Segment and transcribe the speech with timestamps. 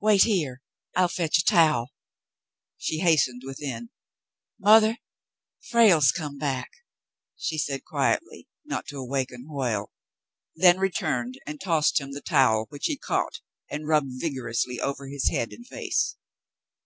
[0.00, 0.62] "Wait here.
[0.96, 1.90] I'll fetch a towel."
[2.78, 3.90] She hastened within.
[4.58, 4.96] "Mother,
[5.60, 6.70] Frale's come back,"
[7.36, 9.92] she said quietly, not to awaken Hoyle;
[10.56, 15.28] then returned and tossed him the towel which he caught and rubbed vigorously over his
[15.28, 16.16] head and face.